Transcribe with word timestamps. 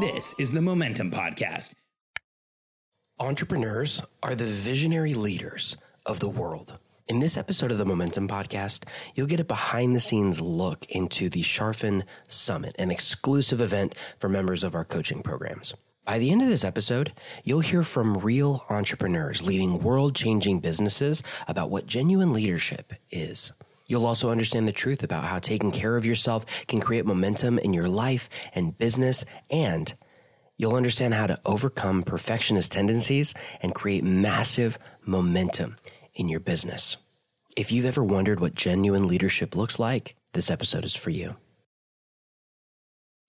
This 0.00 0.34
is 0.38 0.52
the 0.52 0.62
Momentum 0.62 1.10
Podcast. 1.10 1.74
Entrepreneurs 3.18 4.02
are 4.22 4.34
the 4.34 4.44
visionary 4.46 5.14
leaders 5.14 5.76
of 6.04 6.20
the 6.20 6.28
world. 6.28 6.78
In 7.06 7.20
this 7.20 7.36
episode 7.36 7.70
of 7.70 7.78
the 7.78 7.84
Momentum 7.84 8.28
Podcast, 8.28 8.84
you'll 9.14 9.26
get 9.26 9.40
a 9.40 9.44
behind 9.44 9.94
the 9.94 10.00
scenes 10.00 10.40
look 10.40 10.86
into 10.88 11.28
the 11.28 11.42
Charfen 11.42 12.04
Summit, 12.28 12.74
an 12.78 12.90
exclusive 12.90 13.60
event 13.60 13.94
for 14.18 14.28
members 14.28 14.64
of 14.64 14.74
our 14.74 14.84
coaching 14.84 15.22
programs. 15.22 15.74
By 16.04 16.18
the 16.18 16.30
end 16.30 16.40
of 16.40 16.48
this 16.48 16.64
episode, 16.64 17.12
you'll 17.44 17.60
hear 17.60 17.82
from 17.82 18.18
real 18.18 18.64
entrepreneurs 18.70 19.42
leading 19.42 19.80
world 19.82 20.14
changing 20.14 20.60
businesses 20.60 21.22
about 21.46 21.68
what 21.68 21.86
genuine 21.86 22.32
leadership 22.32 22.94
is. 23.10 23.52
You'll 23.86 24.06
also 24.06 24.30
understand 24.30 24.66
the 24.66 24.72
truth 24.72 25.02
about 25.02 25.24
how 25.24 25.38
taking 25.38 25.70
care 25.70 25.96
of 25.96 26.06
yourself 26.06 26.66
can 26.66 26.80
create 26.80 27.06
momentum 27.06 27.58
in 27.58 27.72
your 27.72 27.88
life 27.88 28.28
and 28.54 28.76
business, 28.76 29.24
and 29.50 29.94
you'll 30.56 30.74
understand 30.74 31.14
how 31.14 31.26
to 31.26 31.38
overcome 31.44 32.02
perfectionist 32.02 32.72
tendencies 32.72 33.34
and 33.62 33.74
create 33.74 34.04
massive 34.04 34.78
momentum 35.04 35.76
in 36.14 36.28
your 36.28 36.40
business. 36.40 36.96
If 37.56 37.72
you've 37.72 37.84
ever 37.84 38.04
wondered 38.04 38.40
what 38.40 38.54
genuine 38.54 39.06
leadership 39.06 39.56
looks 39.56 39.78
like, 39.78 40.14
this 40.32 40.50
episode 40.50 40.84
is 40.84 40.94
for 40.94 41.10
you. 41.10 41.36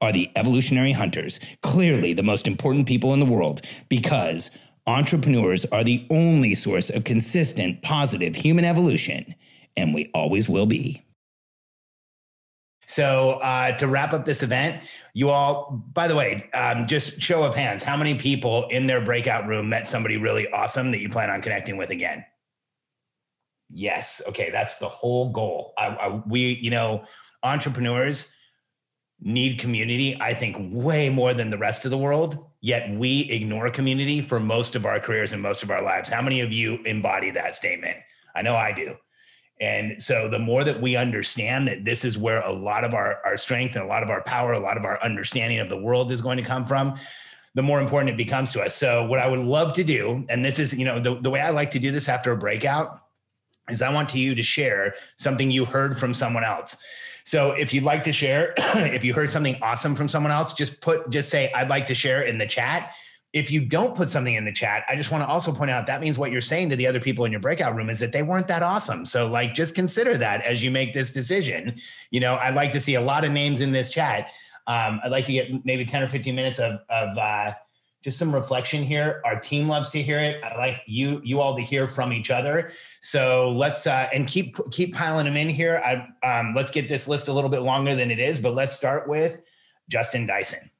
are 0.00 0.12
the 0.12 0.30
evolutionary 0.36 0.92
hunters, 0.92 1.40
clearly 1.62 2.12
the 2.12 2.22
most 2.22 2.46
important 2.46 2.86
people 2.86 3.12
in 3.12 3.20
the 3.20 3.26
world, 3.26 3.60
because 3.88 4.50
entrepreneurs 4.86 5.64
are 5.66 5.84
the 5.84 6.06
only 6.10 6.54
source 6.54 6.90
of 6.90 7.04
consistent, 7.04 7.82
positive 7.82 8.34
human 8.34 8.64
evolution, 8.64 9.34
and 9.76 9.94
we 9.94 10.10
always 10.14 10.48
will 10.48 10.66
be. 10.66 11.04
So, 12.86 13.32
uh, 13.42 13.76
to 13.76 13.86
wrap 13.86 14.14
up 14.14 14.24
this 14.24 14.42
event, 14.42 14.82
you 15.12 15.28
all, 15.28 15.84
by 15.92 16.08
the 16.08 16.14
way, 16.14 16.48
um, 16.54 16.86
just 16.86 17.20
show 17.20 17.42
of 17.42 17.54
hands, 17.54 17.84
how 17.84 17.98
many 17.98 18.14
people 18.14 18.66
in 18.68 18.86
their 18.86 19.02
breakout 19.02 19.46
room 19.46 19.68
met 19.68 19.86
somebody 19.86 20.16
really 20.16 20.50
awesome 20.52 20.90
that 20.92 21.00
you 21.00 21.10
plan 21.10 21.28
on 21.28 21.42
connecting 21.42 21.76
with 21.76 21.90
again? 21.90 22.24
Yes. 23.68 24.22
Okay. 24.26 24.50
That's 24.50 24.78
the 24.78 24.88
whole 24.88 25.30
goal. 25.32 25.74
I, 25.76 25.86
I, 25.88 26.22
we, 26.26 26.54
you 26.54 26.70
know, 26.70 27.04
entrepreneurs, 27.42 28.32
need 29.20 29.58
community, 29.58 30.16
I 30.20 30.34
think, 30.34 30.56
way 30.58 31.08
more 31.08 31.34
than 31.34 31.50
the 31.50 31.58
rest 31.58 31.84
of 31.84 31.90
the 31.90 31.98
world. 31.98 32.46
Yet 32.60 32.90
we 32.90 33.22
ignore 33.30 33.70
community 33.70 34.20
for 34.20 34.40
most 34.40 34.74
of 34.74 34.86
our 34.86 35.00
careers 35.00 35.32
and 35.32 35.42
most 35.42 35.62
of 35.62 35.70
our 35.70 35.82
lives. 35.82 36.08
How 36.08 36.22
many 36.22 36.40
of 36.40 36.52
you 36.52 36.82
embody 36.84 37.30
that 37.32 37.54
statement? 37.54 37.96
I 38.34 38.42
know 38.42 38.56
I 38.56 38.72
do. 38.72 38.96
And 39.60 40.00
so 40.00 40.28
the 40.28 40.38
more 40.38 40.62
that 40.62 40.80
we 40.80 40.96
understand 40.96 41.66
that 41.66 41.84
this 41.84 42.04
is 42.04 42.16
where 42.16 42.40
a 42.42 42.52
lot 42.52 42.84
of 42.84 42.94
our, 42.94 43.20
our 43.24 43.36
strength 43.36 43.74
and 43.74 43.84
a 43.84 43.88
lot 43.88 44.04
of 44.04 44.10
our 44.10 44.22
power, 44.22 44.52
a 44.52 44.58
lot 44.58 44.76
of 44.76 44.84
our 44.84 45.02
understanding 45.02 45.58
of 45.58 45.68
the 45.68 45.80
world 45.80 46.12
is 46.12 46.20
going 46.20 46.36
to 46.36 46.44
come 46.44 46.64
from, 46.64 46.94
the 47.54 47.62
more 47.62 47.80
important 47.80 48.10
it 48.10 48.16
becomes 48.16 48.52
to 48.52 48.62
us. 48.62 48.76
So 48.76 49.04
what 49.06 49.18
I 49.18 49.26
would 49.26 49.40
love 49.40 49.72
to 49.72 49.84
do, 49.84 50.24
and 50.28 50.44
this 50.44 50.60
is, 50.60 50.78
you 50.78 50.84
know, 50.84 51.00
the, 51.00 51.16
the 51.20 51.30
way 51.30 51.40
I 51.40 51.50
like 51.50 51.72
to 51.72 51.80
do 51.80 51.90
this 51.90 52.08
after 52.08 52.30
a 52.30 52.36
breakout 52.36 53.00
is 53.68 53.82
I 53.82 53.92
want 53.92 54.14
you 54.14 54.36
to 54.36 54.42
share 54.42 54.94
something 55.16 55.50
you 55.50 55.64
heard 55.64 55.98
from 55.98 56.14
someone 56.14 56.44
else. 56.44 56.80
So 57.28 57.50
if 57.50 57.74
you'd 57.74 57.84
like 57.84 58.04
to 58.04 58.12
share, 58.12 58.54
if 58.56 59.04
you 59.04 59.12
heard 59.12 59.28
something 59.28 59.58
awesome 59.60 59.94
from 59.94 60.08
someone 60.08 60.32
else, 60.32 60.54
just 60.54 60.80
put 60.80 61.10
just 61.10 61.28
say 61.28 61.52
I'd 61.52 61.68
like 61.68 61.84
to 61.86 61.94
share 61.94 62.22
in 62.22 62.38
the 62.38 62.46
chat. 62.46 62.94
If 63.34 63.50
you 63.50 63.66
don't 63.66 63.94
put 63.94 64.08
something 64.08 64.34
in 64.34 64.46
the 64.46 64.52
chat, 64.52 64.84
I 64.88 64.96
just 64.96 65.10
want 65.10 65.22
to 65.24 65.28
also 65.28 65.52
point 65.52 65.70
out 65.70 65.84
that 65.88 66.00
means 66.00 66.16
what 66.16 66.32
you're 66.32 66.40
saying 66.40 66.70
to 66.70 66.76
the 66.76 66.86
other 66.86 67.00
people 67.00 67.26
in 67.26 67.30
your 67.30 67.42
breakout 67.42 67.76
room 67.76 67.90
is 67.90 67.98
that 67.98 68.12
they 68.12 68.22
weren't 68.22 68.48
that 68.48 68.62
awesome. 68.62 69.04
So 69.04 69.28
like 69.28 69.52
just 69.52 69.74
consider 69.74 70.16
that 70.16 70.40
as 70.46 70.64
you 70.64 70.70
make 70.70 70.94
this 70.94 71.10
decision. 71.10 71.74
You 72.10 72.20
know, 72.20 72.36
I'd 72.36 72.54
like 72.54 72.72
to 72.72 72.80
see 72.80 72.94
a 72.94 73.02
lot 73.02 73.26
of 73.26 73.30
names 73.30 73.60
in 73.60 73.72
this 73.72 73.90
chat. 73.90 74.30
Um, 74.66 74.98
I'd 75.04 75.10
like 75.10 75.26
to 75.26 75.32
get 75.34 75.66
maybe 75.66 75.84
10 75.84 76.02
or 76.02 76.08
15 76.08 76.34
minutes 76.34 76.58
of 76.58 76.80
of 76.88 77.18
uh, 77.18 77.52
just 78.08 78.18
some 78.18 78.34
reflection 78.34 78.82
here. 78.82 79.20
Our 79.26 79.38
team 79.38 79.68
loves 79.68 79.90
to 79.90 80.00
hear 80.00 80.18
it. 80.18 80.42
I 80.42 80.56
like 80.56 80.80
you 80.86 81.20
you 81.22 81.42
all 81.42 81.54
to 81.54 81.60
hear 81.60 81.86
from 81.86 82.10
each 82.10 82.30
other. 82.30 82.72
So 83.02 83.50
let's 83.50 83.86
uh, 83.86 84.08
and 84.14 84.26
keep 84.26 84.56
keep 84.70 84.94
piling 84.94 85.26
them 85.26 85.36
in 85.36 85.50
here. 85.50 85.82
I 85.84 86.38
um, 86.38 86.54
let's 86.54 86.70
get 86.70 86.88
this 86.88 87.06
list 87.06 87.28
a 87.28 87.32
little 87.34 87.50
bit 87.50 87.60
longer 87.60 87.94
than 87.94 88.10
it 88.10 88.18
is, 88.18 88.40
but 88.40 88.54
let's 88.54 88.72
start 88.72 89.08
with 89.08 89.40
Justin 89.90 90.26
Dyson. 90.26 90.70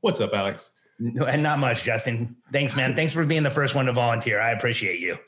What's 0.00 0.18
up, 0.22 0.32
Alex? 0.32 0.72
And 0.98 1.42
not 1.42 1.58
much, 1.58 1.84
Justin. 1.84 2.34
Thanks, 2.50 2.74
man. 2.74 2.96
Thanks 2.96 3.12
for 3.12 3.26
being 3.26 3.42
the 3.42 3.50
first 3.50 3.74
one 3.74 3.84
to 3.84 3.92
volunteer. 3.92 4.40
I 4.40 4.52
appreciate 4.52 5.00
you. 5.00 5.18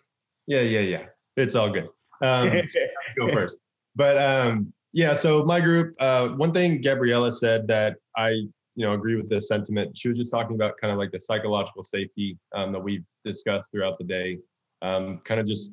Yeah, 0.47 0.63
yeah, 0.63 0.81
yeah. 0.81 1.03
It's 1.37 1.55
all 1.55 1.69
good. 1.69 1.89
Um, 2.23 2.49
let's 2.49 2.75
go 3.19 3.29
first. 3.29 3.61
But 3.95 4.17
um, 4.17 4.73
yeah, 4.95 5.13
so 5.13 5.45
my 5.45 5.61
group. 5.61 5.95
Uh, 6.01 6.29
one 6.29 6.55
thing 6.55 6.81
Gabriella 6.81 7.31
said 7.31 7.67
that 7.67 7.97
I 8.17 8.45
you 8.79 8.87
know 8.87 8.93
agree 8.93 9.17
with 9.17 9.29
this 9.29 9.49
sentiment. 9.49 9.99
She 9.99 10.09
was 10.09 10.17
just 10.17 10.31
talking 10.31 10.55
about 10.55 10.75
kind 10.81 10.93
of 10.93 10.99
like 10.99 11.11
the 11.11 11.19
psychological 11.19 11.83
safety 11.83 12.39
um, 12.55 12.71
that 12.71 12.79
we've 12.79 13.05
discussed 13.25 13.73
throughout 13.73 13.99
the 13.99 14.05
day, 14.05 14.39
um, 14.83 15.21
kind 15.25 15.41
of 15.41 15.49
just 15.49 15.73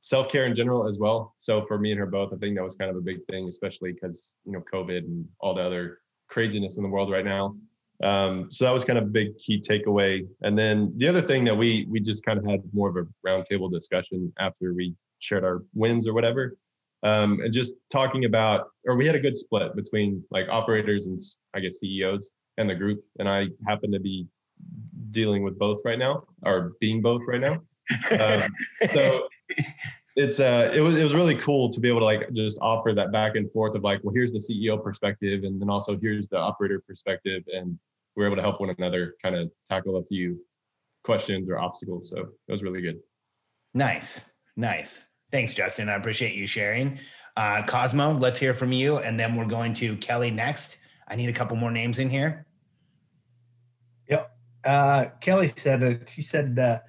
self 0.00 0.30
care 0.30 0.46
in 0.46 0.54
general 0.54 0.88
as 0.88 0.98
well. 0.98 1.34
So 1.36 1.66
for 1.66 1.78
me 1.78 1.90
and 1.90 2.00
her 2.00 2.06
both, 2.06 2.32
I 2.32 2.38
think 2.38 2.56
that 2.56 2.62
was 2.62 2.76
kind 2.76 2.90
of 2.90 2.96
a 2.96 3.02
big 3.02 3.18
thing, 3.28 3.46
especially 3.46 3.92
because 3.92 4.32
you 4.46 4.52
know 4.52 4.62
COVID 4.72 5.00
and 5.00 5.28
all 5.40 5.52
the 5.52 5.62
other 5.62 5.98
craziness 6.28 6.78
in 6.78 6.82
the 6.82 6.88
world 6.88 7.10
right 7.10 7.26
now. 7.26 7.56
Um, 8.02 8.50
so 8.50 8.64
that 8.64 8.72
was 8.72 8.86
kind 8.86 8.98
of 8.98 9.04
a 9.04 9.08
big 9.08 9.36
key 9.36 9.60
takeaway. 9.60 10.26
And 10.40 10.56
then 10.56 10.94
the 10.96 11.08
other 11.08 11.20
thing 11.20 11.44
that 11.44 11.54
we 11.54 11.86
we 11.90 12.00
just 12.00 12.24
kind 12.24 12.38
of 12.38 12.46
had 12.46 12.62
more 12.72 12.88
of 12.88 12.96
a 12.96 13.06
roundtable 13.28 13.70
discussion 13.70 14.32
after 14.38 14.72
we 14.72 14.94
shared 15.18 15.44
our 15.44 15.62
wins 15.74 16.08
or 16.08 16.14
whatever 16.14 16.56
um, 17.02 17.40
and 17.40 17.52
just 17.52 17.76
talking 17.90 18.24
about, 18.24 18.68
or 18.86 18.96
we 18.96 19.06
had 19.06 19.14
a 19.14 19.20
good 19.20 19.36
split 19.36 19.74
between 19.74 20.22
like 20.30 20.46
operators 20.50 21.06
and 21.06 21.18
I 21.54 21.60
guess 21.60 21.78
CEOs 21.78 22.30
and 22.58 22.68
the 22.68 22.74
group, 22.74 23.02
and 23.18 23.28
I 23.28 23.48
happen 23.66 23.90
to 23.92 24.00
be 24.00 24.26
dealing 25.10 25.42
with 25.42 25.58
both 25.58 25.80
right 25.84 25.98
now, 25.98 26.24
or 26.42 26.72
being 26.80 27.00
both 27.00 27.22
right 27.26 27.40
now. 27.40 27.58
Um, 28.20 28.42
so 28.92 29.28
it's 30.16 30.40
uh, 30.40 30.70
it 30.74 30.80
was 30.80 30.96
it 30.96 31.04
was 31.04 31.14
really 31.14 31.34
cool 31.36 31.70
to 31.70 31.80
be 31.80 31.88
able 31.88 32.00
to 32.00 32.04
like 32.04 32.32
just 32.32 32.58
offer 32.60 32.92
that 32.94 33.12
back 33.12 33.36
and 33.36 33.50
forth 33.52 33.74
of 33.74 33.82
like, 33.82 34.00
well, 34.02 34.14
here's 34.14 34.32
the 34.32 34.38
CEO 34.38 34.82
perspective, 34.82 35.44
and 35.44 35.60
then 35.60 35.70
also 35.70 35.98
here's 35.98 36.28
the 36.28 36.38
operator 36.38 36.82
perspective, 36.86 37.42
and 37.52 37.78
we 38.16 38.24
are 38.24 38.26
able 38.26 38.36
to 38.36 38.42
help 38.42 38.60
one 38.60 38.74
another 38.76 39.14
kind 39.22 39.34
of 39.34 39.50
tackle 39.68 39.96
a 39.96 40.04
few 40.04 40.38
questions 41.04 41.48
or 41.48 41.58
obstacles. 41.58 42.10
So 42.10 42.18
it 42.18 42.52
was 42.52 42.62
really 42.62 42.82
good. 42.82 42.98
Nice, 43.72 44.30
nice. 44.56 45.06
Thanks, 45.32 45.52
Justin. 45.52 45.88
I 45.88 45.94
appreciate 45.94 46.34
you 46.34 46.46
sharing. 46.46 46.98
Uh, 47.36 47.62
Cosmo, 47.66 48.12
let's 48.12 48.38
hear 48.38 48.54
from 48.54 48.72
you. 48.72 48.98
And 48.98 49.18
then 49.18 49.36
we're 49.36 49.46
going 49.46 49.74
to 49.74 49.96
Kelly 49.96 50.30
next. 50.30 50.78
I 51.08 51.16
need 51.16 51.28
a 51.28 51.32
couple 51.32 51.56
more 51.56 51.70
names 51.70 51.98
in 51.98 52.10
here. 52.10 52.46
Yep. 54.08 54.36
Uh, 54.64 55.06
Kelly 55.20 55.48
said, 55.54 55.82
uh, 55.82 55.94
she 56.06 56.22
said, 56.22 56.58
uh, 56.58 56.80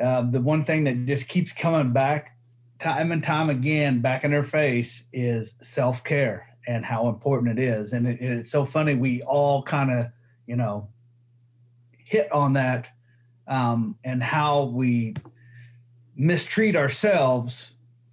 uh, 0.00 0.22
the 0.30 0.40
one 0.40 0.64
thing 0.64 0.84
that 0.84 1.06
just 1.06 1.28
keeps 1.28 1.52
coming 1.52 1.92
back 1.92 2.36
time 2.78 3.12
and 3.12 3.22
time 3.22 3.50
again 3.50 4.00
back 4.00 4.24
in 4.24 4.32
her 4.32 4.42
face 4.42 5.04
is 5.12 5.54
self 5.60 6.02
care 6.02 6.48
and 6.66 6.84
how 6.84 7.08
important 7.08 7.58
it 7.58 7.62
is. 7.62 7.92
And 7.92 8.06
it, 8.08 8.20
it's 8.20 8.50
so 8.50 8.64
funny. 8.64 8.94
We 8.94 9.20
all 9.22 9.62
kind 9.62 9.92
of, 9.92 10.06
you 10.46 10.56
know, 10.56 10.88
hit 11.98 12.30
on 12.32 12.54
that 12.54 12.90
um, 13.46 13.96
and 14.04 14.22
how 14.22 14.64
we 14.64 15.14
mistreat 16.16 16.76
ourselves 16.76 17.72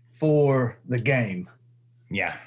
for 0.10 0.78
the 0.88 1.00
game. 1.00 1.50
Yeah. 2.10 2.38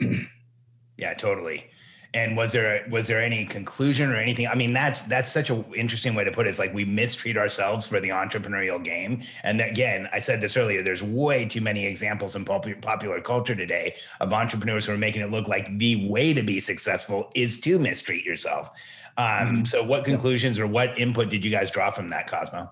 yeah, 0.96 1.14
totally. 1.14 1.70
And 2.14 2.36
was 2.36 2.52
there 2.52 2.86
was 2.88 3.08
there 3.08 3.20
any 3.20 3.44
conclusion 3.44 4.12
or 4.12 4.16
anything? 4.16 4.46
I 4.46 4.54
mean, 4.54 4.72
that's 4.72 5.02
that's 5.02 5.32
such 5.32 5.50
an 5.50 5.64
interesting 5.74 6.14
way 6.14 6.22
to 6.22 6.30
put 6.30 6.46
it. 6.46 6.50
It's 6.50 6.60
like 6.60 6.72
we 6.72 6.84
mistreat 6.84 7.36
ourselves 7.36 7.88
for 7.88 7.98
the 7.98 8.10
entrepreneurial 8.10 8.82
game. 8.82 9.20
And 9.42 9.60
again, 9.60 10.08
I 10.12 10.20
said 10.20 10.40
this 10.40 10.56
earlier. 10.56 10.84
There's 10.84 11.02
way 11.02 11.44
too 11.44 11.60
many 11.60 11.84
examples 11.84 12.36
in 12.36 12.44
popular 12.44 12.78
popular 12.80 13.20
culture 13.20 13.56
today 13.56 13.96
of 14.20 14.32
entrepreneurs 14.32 14.86
who 14.86 14.92
are 14.92 14.96
making 14.96 15.22
it 15.22 15.32
look 15.32 15.48
like 15.48 15.76
the 15.76 16.08
way 16.08 16.32
to 16.32 16.42
be 16.42 16.60
successful 16.60 17.32
is 17.34 17.60
to 17.62 17.80
mistreat 17.80 18.24
yourself. 18.24 18.70
Um, 19.16 19.26
mm-hmm. 19.26 19.64
So, 19.64 19.82
what 19.82 20.04
conclusions 20.04 20.60
or 20.60 20.68
what 20.68 20.96
input 20.96 21.30
did 21.30 21.44
you 21.44 21.50
guys 21.50 21.68
draw 21.68 21.90
from 21.90 22.08
that, 22.10 22.28
Cosmo? 22.28 22.70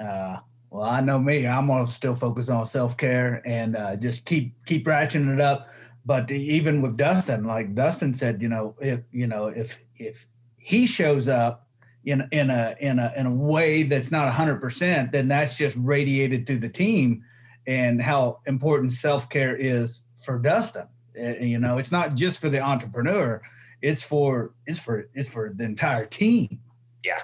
Uh, 0.00 0.38
well, 0.70 0.84
I 0.84 1.00
know 1.00 1.18
me. 1.18 1.46
I'm 1.46 1.66
gonna 1.66 1.86
still 1.86 2.14
focus 2.14 2.48
on 2.48 2.66
self 2.66 2.96
care 2.96 3.42
and 3.46 3.76
uh, 3.76 3.96
just 3.96 4.24
keep 4.24 4.54
keep 4.66 4.86
ratcheting 4.86 5.32
it 5.32 5.40
up. 5.40 5.68
But 6.04 6.30
even 6.30 6.82
with 6.82 6.96
Dustin, 6.96 7.44
like 7.44 7.74
Dustin 7.74 8.14
said, 8.14 8.40
you 8.40 8.48
know, 8.48 8.74
if 8.80 9.00
you 9.10 9.26
know 9.26 9.46
if 9.46 9.78
if 9.96 10.26
he 10.56 10.86
shows 10.86 11.28
up 11.28 11.66
in 12.04 12.26
in 12.32 12.50
a 12.50 12.74
in 12.80 12.98
a 12.98 13.12
in 13.16 13.26
a 13.26 13.34
way 13.34 13.82
that's 13.82 14.10
not 14.10 14.32
hundred 14.32 14.60
percent, 14.60 15.12
then 15.12 15.28
that's 15.28 15.56
just 15.56 15.76
radiated 15.80 16.46
through 16.46 16.60
the 16.60 16.68
team, 16.68 17.22
and 17.66 18.00
how 18.00 18.40
important 18.46 18.92
self 18.92 19.28
care 19.28 19.56
is 19.56 20.02
for 20.24 20.38
Dustin. 20.38 20.86
Uh, 21.18 21.30
you 21.40 21.58
know, 21.58 21.78
it's 21.78 21.92
not 21.92 22.14
just 22.14 22.38
for 22.38 22.48
the 22.48 22.60
entrepreneur; 22.60 23.42
it's 23.82 24.02
for 24.02 24.54
it's 24.66 24.78
for 24.78 25.08
it's 25.14 25.28
for 25.28 25.52
the 25.54 25.64
entire 25.64 26.06
team. 26.06 26.60
Yeah, 27.04 27.20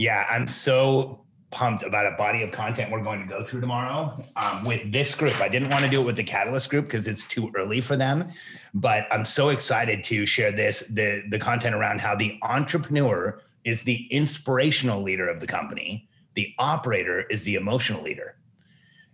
yeah. 0.00 0.26
I'm 0.30 0.46
so 0.46 1.20
pumped 1.50 1.82
about 1.82 2.06
a 2.06 2.16
body 2.16 2.42
of 2.42 2.52
content 2.52 2.90
we're 2.90 3.02
going 3.02 3.20
to 3.20 3.26
go 3.26 3.44
through 3.44 3.60
tomorrow 3.60 4.16
um, 4.36 4.64
with 4.64 4.90
this 4.90 5.14
group. 5.14 5.38
I 5.40 5.48
didn't 5.48 5.68
want 5.68 5.84
to 5.84 5.90
do 5.90 6.00
it 6.00 6.04
with 6.04 6.16
the 6.16 6.24
Catalyst 6.24 6.70
group 6.70 6.86
because 6.86 7.06
it's 7.06 7.28
too 7.28 7.52
early 7.54 7.82
for 7.82 7.96
them, 7.96 8.28
but 8.72 9.06
I'm 9.10 9.26
so 9.26 9.50
excited 9.50 10.02
to 10.04 10.24
share 10.24 10.52
this 10.52 10.80
the 10.88 11.22
the 11.28 11.38
content 11.38 11.74
around 11.74 12.00
how 12.00 12.14
the 12.14 12.38
entrepreneur 12.42 13.40
is 13.64 13.82
the 13.82 14.06
inspirational 14.06 15.02
leader 15.02 15.28
of 15.28 15.40
the 15.40 15.46
company, 15.46 16.08
the 16.32 16.54
operator 16.58 17.22
is 17.22 17.42
the 17.42 17.56
emotional 17.56 18.02
leader 18.02 18.36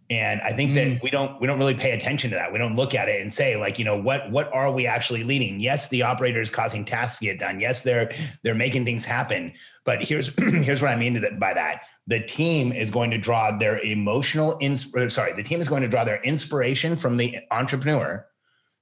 and 0.08 0.40
i 0.42 0.52
think 0.52 0.74
that 0.74 0.86
mm. 0.86 1.02
we 1.02 1.10
don't 1.10 1.40
we 1.40 1.46
don't 1.46 1.58
really 1.58 1.74
pay 1.74 1.92
attention 1.92 2.30
to 2.30 2.36
that. 2.36 2.52
We 2.52 2.58
don't 2.58 2.76
look 2.76 2.94
at 2.94 3.08
it 3.08 3.20
and 3.20 3.32
say 3.32 3.56
like 3.56 3.78
you 3.78 3.84
know 3.84 4.00
what 4.00 4.30
what 4.30 4.52
are 4.52 4.70
we 4.70 4.86
actually 4.86 5.24
leading? 5.24 5.60
Yes 5.60 5.88
the 5.88 6.02
operator 6.02 6.40
is 6.40 6.50
causing 6.50 6.84
tasks 6.84 7.20
to 7.20 7.26
get 7.26 7.38
done. 7.38 7.60
Yes 7.60 7.82
they're 7.82 8.10
they're 8.42 8.54
making 8.54 8.84
things 8.84 9.04
happen. 9.04 9.52
But 9.84 10.02
here's 10.02 10.34
here's 10.38 10.82
what 10.82 10.90
i 10.90 10.96
mean 10.96 11.24
by 11.38 11.54
that. 11.54 11.82
The 12.06 12.20
team 12.20 12.72
is 12.72 12.90
going 12.90 13.10
to 13.10 13.18
draw 13.18 13.56
their 13.56 13.78
emotional 13.80 14.58
ins- 14.60 14.94
uh, 14.94 15.08
sorry 15.08 15.32
the 15.32 15.42
team 15.42 15.60
is 15.60 15.68
going 15.68 15.82
to 15.82 15.88
draw 15.88 16.04
their 16.04 16.22
inspiration 16.22 16.96
from 16.96 17.16
the 17.16 17.38
entrepreneur. 17.50 18.26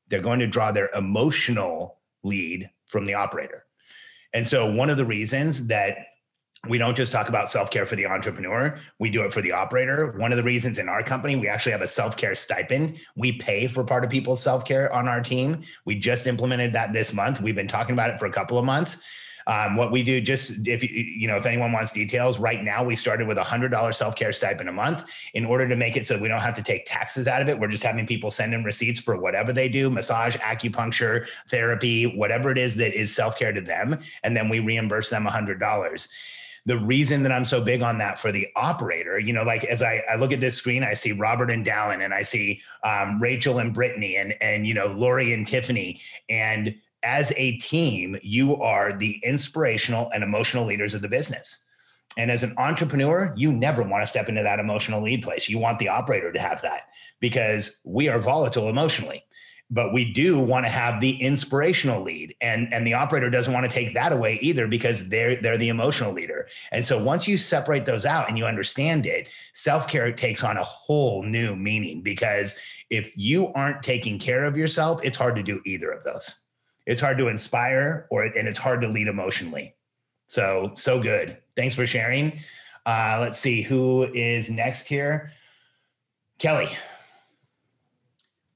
They're 0.09 0.21
going 0.21 0.41
to 0.41 0.47
draw 0.47 0.73
their 0.73 0.91
emotional 0.95 1.99
lead 2.23 2.71
from 2.87 3.05
the 3.05 3.15
operator. 3.15 3.65
And 4.33 4.47
so 4.47 4.71
one 4.71 4.91
of 4.91 4.97
the 4.97 5.07
reasons 5.07 5.69
that 5.69 5.97
we 6.69 6.79
don't 6.79 6.97
just 6.97 7.13
talk 7.13 7.29
about 7.29 7.49
self-care 7.49 7.87
for 7.87 7.97
the 7.97 8.07
entrepreneur 8.07 8.77
we 8.99 9.11
do 9.11 9.23
it 9.23 9.33
for 9.33 9.43
the 9.43 9.53
operator. 9.53 10.13
One 10.19 10.33
of 10.33 10.37
the 10.37 10.43
reasons 10.43 10.79
in 10.79 10.89
our 10.89 11.03
company 11.03 11.37
we 11.37 11.49
actually 11.49 11.73
have 11.73 11.83
a 11.83 11.89
self-care 11.89 12.35
stipend. 12.35 12.99
We 13.17 13.33
pay 13.33 13.67
for 13.67 13.85
part 13.85 14.05
of 14.05 14.11
people's 14.11 14.43
self-care 14.43 14.93
on 14.93 15.09
our 15.09 15.21
team. 15.21 15.61
We 15.85 15.99
just 15.99 16.27
implemented 16.27 16.73
that 16.75 16.93
this 16.93 17.13
month. 17.13 17.41
We've 17.41 17.55
been 17.55 17.69
talking 17.69 17.93
about 17.93 18.11
it 18.11 18.19
for 18.19 18.27
a 18.27 18.33
couple 18.33 18.59
of 18.59 18.65
months. 18.65 19.03
Um, 19.47 19.77
what 19.77 19.93
we 19.93 20.03
do 20.03 20.23
just 20.23 20.67
if 20.67 20.83
you 20.83 20.89
you 20.89 21.29
know 21.29 21.37
if 21.37 21.45
anyone 21.45 21.71
wants 21.71 21.93
details 21.93 22.39
right 22.39 22.65
now 22.65 22.83
we 22.83 22.97
started 22.97 23.29
with 23.29 23.37
a 23.37 23.45
hundred 23.45 23.69
dollar 23.69 23.93
self-care 23.93 24.33
stipend 24.33 24.71
a 24.71 24.73
month. 24.73 25.13
In 25.35 25.45
order 25.45 25.69
to 25.69 25.77
make 25.77 25.99
it 25.99 26.07
so 26.07 26.19
we 26.19 26.29
don't 26.29 26.41
have 26.41 26.55
to 26.55 26.63
take 26.63 26.87
taxes 26.87 27.29
out 27.29 27.43
of 27.43 27.51
it 27.51 27.59
we're 27.59 27.69
just 27.69 27.83
having 27.83 28.07
people 28.07 28.31
send 28.31 28.55
in 28.55 28.65
receipts 28.65 29.01
for 29.01 29.19
whatever 29.19 29.53
they 29.53 29.69
do 29.69 29.91
massage 29.91 30.37
acupuncture 30.37 31.29
therapy 31.49 32.07
whatever 32.07 32.51
it 32.53 32.59
is 32.59 32.77
that 32.77 32.99
is 32.99 33.15
self-care 33.15 33.53
to 33.53 33.61
them. 33.61 33.99
And 34.23 34.35
then 34.35 34.49
we 34.49 34.61
reimburse 34.61 35.11
them 35.11 35.27
a 35.27 35.31
hundred 35.31 35.61
dollars 35.61 36.09
the 36.67 36.79
reason 36.79 37.23
that 37.23 37.33
I'm 37.33 37.45
so 37.45 37.61
big 37.61 37.83
on 37.83 37.99
that 37.99 38.19
for 38.19 38.33
the 38.33 38.49
operator, 38.57 39.19
you 39.19 39.33
know, 39.33 39.43
like 39.43 39.65
as 39.65 39.83
I, 39.83 40.03
I 40.11 40.17
look 40.17 40.33
at 40.33 40.41
this 40.41 40.57
screen, 40.57 40.83
I 40.83 40.95
see 40.95 41.13
Robert 41.13 41.51
and 41.51 41.65
Dallin 41.65 42.03
and 42.03 42.15
I 42.15 42.23
see 42.23 42.63
um, 42.83 43.21
Rachel 43.21 43.59
and 43.59 43.75
Brittany 43.75 44.17
and, 44.17 44.35
and, 44.41 44.67
you 44.67 44.73
know, 44.73 44.87
Lori 44.87 45.33
and 45.35 45.47
Tiffany. 45.47 46.01
And 46.31 46.75
as 47.03 47.35
a 47.37 47.59
team, 47.59 48.17
you 48.23 48.57
are 48.63 48.93
the 48.93 49.21
inspirational 49.23 50.11
and 50.15 50.25
emotional 50.25 50.65
leaders 50.65 50.95
of 50.95 51.03
the 51.03 51.09
business. 51.09 51.63
And 52.17 52.31
as 52.31 52.43
an 52.43 52.55
entrepreneur, 52.57 53.35
you 53.37 53.53
never 53.53 53.83
want 53.83 54.03
to 54.03 54.07
step 54.07 54.29
into 54.29 54.43
that 54.43 54.59
emotional 54.59 55.03
lead 55.03 55.23
place. 55.23 55.49
You 55.49 55.59
want 55.59 55.79
the 55.79 55.89
operator 55.89 56.33
to 56.33 56.41
have 56.41 56.63
that 56.63 56.83
because 57.21 57.77
we 57.85 58.09
are 58.09 58.19
volatile 58.19 58.69
emotionally 58.69 59.25
but 59.75 59.93
we 59.93 60.05
do 60.05 60.39
want 60.39 60.65
to 60.65 60.71
have 60.71 61.01
the 61.01 61.21
inspirational 61.21 62.01
lead 62.01 62.37
and 62.41 62.73
and 62.73 62.87
the 62.87 62.95
operator 62.95 63.29
doesn't 63.29 63.53
want 63.53 63.69
to 63.69 63.75
take 63.75 63.93
that 63.93 64.13
away 64.13 64.39
either 64.41 64.69
because 64.69 65.09
they're 65.09 65.35
they're 65.37 65.59
the 65.59 65.69
emotional 65.69 66.13
leader. 66.13 66.47
And 66.71 66.85
so 66.85 67.03
once 67.03 67.27
you 67.27 67.37
separate 67.37 67.85
those 67.85 68.07
out 68.07 68.29
and 68.29 68.39
you 68.39 68.47
understand 68.47 69.05
it 69.05 69.29
self-care 69.53 70.13
takes 70.13 70.45
on 70.45 70.57
a 70.57 70.63
whole 70.63 71.25
new 71.25 71.57
meaning 71.57 72.03
because 72.03 72.57
if 72.89 73.13
you 73.17 73.49
aren't 73.55 73.83
taking 73.83 74.19
care 74.19 74.45
of 74.45 74.57
yourself 74.57 75.01
it's 75.03 75.19
hard 75.19 75.35
to 75.37 75.43
do 75.43 75.61
either 75.67 75.91
of 75.91 76.05
those. 76.05 76.41
It's 76.87 77.01
hard 77.01 77.19
to 77.19 77.27
inspire 77.27 78.07
or 78.11 78.23
and 78.23 78.47
it's 78.47 78.59
hard 78.59 78.81
to 78.83 78.89
lead 78.89 79.09
emotionally. 79.09 79.75
So 80.29 80.71
so 80.75 81.03
good. 81.03 81.37
Thanks 81.57 81.75
for 81.75 81.87
sharing. 81.87 82.39
Uh, 82.87 83.19
let's 83.21 83.39
see 83.39 83.63
who 83.63 84.05
is 84.05 84.51
next 84.51 84.87
here? 84.87 85.33
Kelly 86.39 86.69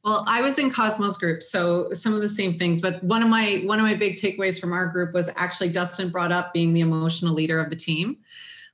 well, 0.08 0.24
I 0.26 0.40
was 0.40 0.58
in 0.58 0.72
Cosmo's 0.72 1.18
group, 1.18 1.42
so 1.42 1.92
some 1.92 2.14
of 2.14 2.22
the 2.22 2.28
same 2.30 2.54
things. 2.54 2.80
But 2.80 3.02
one 3.04 3.22
of 3.22 3.28
my 3.28 3.60
one 3.64 3.78
of 3.78 3.84
my 3.84 3.94
big 3.94 4.16
takeaways 4.16 4.58
from 4.58 4.72
our 4.72 4.86
group 4.86 5.12
was 5.12 5.28
actually 5.36 5.68
Dustin 5.68 6.08
brought 6.08 6.32
up 6.32 6.54
being 6.54 6.72
the 6.72 6.80
emotional 6.80 7.34
leader 7.34 7.60
of 7.60 7.68
the 7.68 7.76
team. 7.76 8.16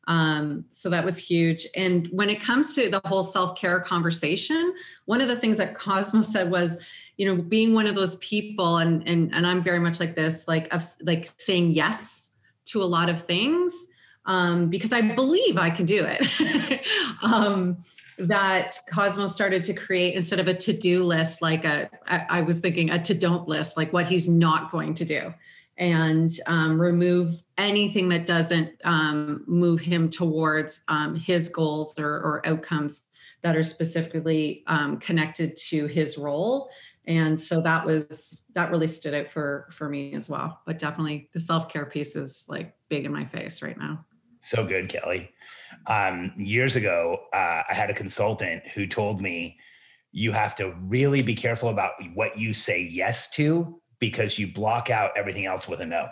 Um, 0.07 0.65
so 0.71 0.89
that 0.91 1.05
was 1.05 1.19
huge. 1.19 1.67
And 1.75 2.09
when 2.13 2.31
it 2.31 2.41
comes 2.41 2.75
to 2.77 2.89
the 2.89 3.01
whole 3.07 3.25
self 3.25 3.57
care 3.57 3.81
conversation, 3.81 4.75
one 5.07 5.21
of 5.21 5.27
the 5.27 5.37
things 5.37 5.59
that 5.59 5.75
Cosmos 5.75 6.29
said 6.29 6.53
was, 6.53 6.81
you 7.17 7.27
know, 7.27 7.43
being 7.43 7.75
one 7.75 7.89
of 7.89 7.97
those 7.97 8.15
people, 8.17 8.79
and 8.79 9.07
and 9.09 9.35
and 9.35 9.45
I'm 9.45 9.61
very 9.61 9.81
much 9.81 9.99
like 9.99 10.15
this, 10.15 10.47
like 10.47 10.73
of 10.73 10.85
like 11.03 11.29
saying 11.39 11.73
yes 11.73 12.35
to 12.67 12.81
a 12.81 12.85
lot 12.85 13.09
of 13.09 13.21
things 13.21 13.89
um, 14.27 14.71
because 14.71 14.93
I 14.93 15.01
believe 15.01 15.59
I 15.59 15.71
can 15.71 15.85
do 15.85 16.07
it. 16.09 16.87
um, 17.23 17.79
that 18.19 18.79
Cosmos 18.91 19.35
started 19.35 19.65
to 19.65 19.75
create 19.75 20.15
instead 20.15 20.39
of 20.39 20.49
a 20.49 20.55
to-do 20.55 21.03
list, 21.03 21.43
like 21.43 21.65
a 21.65 21.91
I, 22.07 22.43
was 22.43 22.61
thinking 22.61 22.91
a 22.91 23.03
to-don't 23.03 23.49
list, 23.49 23.77
like 23.77 23.93
what 23.93 24.07
he's 24.07 24.29
not 24.29 24.71
going 24.71 24.95
to 24.95 25.05
do, 25.05 25.35
and 25.77 26.31
um, 26.47 26.81
remove 26.81 27.43
anything 27.59 28.09
that 28.11 28.27
doesn't 28.27 28.71
um, 28.85 29.45
move 29.47 29.81
him 29.81 30.09
towards 30.11 30.85
um, 30.89 31.17
his 31.17 31.49
goals 31.49 31.99
or, 31.99 32.07
or, 32.07 32.47
outcomes 32.47 33.05
that 33.43 33.57
are 33.57 33.63
specifically 33.63 34.63
um, 34.67 34.99
connected 34.99 35.57
to 35.57 35.87
his 35.87 36.17
role. 36.17 36.71
And 37.07 37.39
so 37.39 37.61
that 37.61 37.85
was 37.85 38.47
that 38.55 38.71
really 38.71 38.87
stood 38.87 39.15
out 39.15 39.29
for 39.29 39.69
for 39.71 39.89
me 39.89 40.15
as 40.15 40.29
well. 40.29 40.61
But 40.65 40.79
definitely 40.79 41.29
the 41.33 41.41
self 41.41 41.69
care 41.69 41.87
piece 41.87 42.17
is 42.17 42.47
like 42.49 42.75
big 42.89 43.05
in 43.05 43.13
my 43.13 43.25
face 43.25 43.61
right 43.61 43.79
now. 43.79 44.05
So 44.45 44.63
good, 44.67 44.91
Kelly. 44.91 45.31
Um, 45.87 46.35
years 46.37 46.77
ago, 46.77 47.19
uh, 47.33 47.63
I 47.67 47.73
had 47.73 47.89
a 47.89 47.95
consultant 47.95 48.67
who 48.75 48.87
told 48.87 49.23
me 49.23 49.59
you 50.13 50.33
have 50.33 50.55
to 50.57 50.77
really 50.83 51.23
be 51.23 51.35
careful 51.35 51.71
about 51.71 51.93
what 52.13 52.37
you 52.37 52.53
say 52.53 52.83
yes 52.83 53.31
to 53.31 53.81
because 54.01 54.39
you 54.39 54.53
block 54.53 54.91
out 54.91 55.13
everything 55.17 55.47
else 55.47 55.67
with 55.67 55.81
a 55.81 55.87
no. 55.87 56.09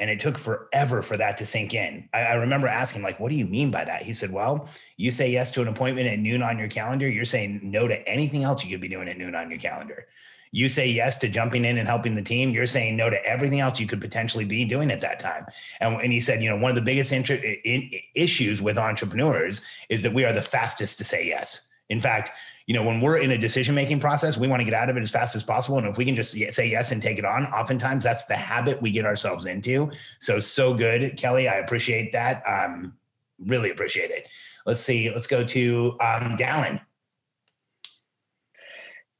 And 0.00 0.10
it 0.10 0.18
took 0.18 0.36
forever 0.36 1.02
for 1.02 1.16
that 1.16 1.36
to 1.36 1.46
sink 1.46 1.72
in. 1.72 2.08
I, 2.12 2.22
I 2.22 2.34
remember 2.34 2.66
asking, 2.66 3.02
like, 3.02 3.20
what 3.20 3.30
do 3.30 3.36
you 3.36 3.46
mean 3.46 3.70
by 3.70 3.84
that? 3.84 4.02
He 4.02 4.12
said, 4.12 4.32
well, 4.32 4.68
you 4.96 5.12
say 5.12 5.30
yes 5.30 5.52
to 5.52 5.62
an 5.62 5.68
appointment 5.68 6.08
at 6.08 6.18
noon 6.18 6.42
on 6.42 6.58
your 6.58 6.68
calendar. 6.68 7.08
You're 7.08 7.24
saying 7.24 7.60
no 7.62 7.86
to 7.86 8.06
anything 8.08 8.42
else 8.42 8.64
you 8.64 8.72
could 8.72 8.80
be 8.80 8.88
doing 8.88 9.08
at 9.08 9.18
noon 9.18 9.36
on 9.36 9.50
your 9.50 9.60
calendar 9.60 10.08
you 10.52 10.68
say 10.68 10.88
yes 10.88 11.16
to 11.18 11.28
jumping 11.28 11.64
in 11.64 11.78
and 11.78 11.88
helping 11.88 12.14
the 12.14 12.22
team, 12.22 12.50
you're 12.50 12.66
saying 12.66 12.96
no 12.96 13.10
to 13.10 13.24
everything 13.26 13.60
else 13.60 13.80
you 13.80 13.86
could 13.86 14.00
potentially 14.00 14.44
be 14.44 14.64
doing 14.64 14.90
at 14.90 15.00
that 15.00 15.18
time. 15.18 15.46
And, 15.80 16.00
and 16.00 16.12
he 16.12 16.20
said, 16.20 16.42
you 16.42 16.48
know, 16.48 16.56
one 16.56 16.70
of 16.70 16.76
the 16.76 16.82
biggest 16.82 17.12
inter- 17.12 17.34
in, 17.64 17.90
issues 18.14 18.62
with 18.62 18.78
entrepreneurs 18.78 19.62
is 19.88 20.02
that 20.02 20.12
we 20.14 20.24
are 20.24 20.32
the 20.32 20.42
fastest 20.42 20.98
to 20.98 21.04
say 21.04 21.26
yes. 21.26 21.68
In 21.88 22.00
fact, 22.00 22.30
you 22.66 22.74
know, 22.74 22.82
when 22.82 23.00
we're 23.00 23.18
in 23.18 23.30
a 23.30 23.38
decision 23.38 23.74
making 23.76 24.00
process, 24.00 24.36
we 24.36 24.48
want 24.48 24.60
to 24.60 24.64
get 24.64 24.74
out 24.74 24.90
of 24.90 24.96
it 24.96 25.00
as 25.00 25.10
fast 25.10 25.36
as 25.36 25.44
possible. 25.44 25.78
And 25.78 25.86
if 25.86 25.96
we 25.96 26.04
can 26.04 26.16
just 26.16 26.32
say 26.32 26.68
yes 26.68 26.90
and 26.90 27.00
take 27.00 27.18
it 27.18 27.24
on, 27.24 27.46
oftentimes 27.46 28.02
that's 28.02 28.26
the 28.26 28.34
habit 28.34 28.82
we 28.82 28.90
get 28.90 29.04
ourselves 29.04 29.46
into. 29.46 29.90
So, 30.20 30.40
so 30.40 30.74
good, 30.74 31.16
Kelly. 31.16 31.48
I 31.48 31.56
appreciate 31.56 32.10
that. 32.12 32.42
Um, 32.46 32.94
really 33.38 33.70
appreciate 33.70 34.10
it. 34.10 34.28
Let's 34.64 34.80
see. 34.80 35.10
Let's 35.10 35.28
go 35.28 35.44
to 35.44 35.92
um, 36.00 36.36
Dallin. 36.36 36.80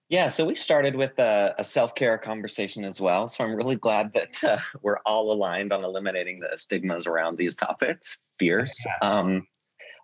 Yeah, 0.09 0.29
so 0.29 0.45
we 0.45 0.55
started 0.55 0.95
with 0.95 1.19
a, 1.19 1.55
a 1.59 1.65
self 1.65 1.95
care 1.97 2.17
conversation 2.17 2.85
as 2.85 3.01
well. 3.01 3.27
So 3.27 3.45
I'm 3.45 3.57
really 3.57 3.75
glad 3.75 4.13
that 4.15 4.43
uh, 4.45 4.59
we're 4.83 4.99
all 5.05 5.33
aligned 5.33 5.73
on 5.73 5.83
eliminating 5.83 6.39
the 6.39 6.57
stigmas 6.57 7.07
around 7.07 7.39
these 7.39 7.57
topics, 7.57 8.19
fierce. 8.39 8.77
Um, 9.03 9.47